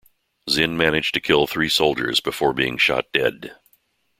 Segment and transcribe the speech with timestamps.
[0.49, 3.55] Zin managed to kill three soldiers before being shot dead.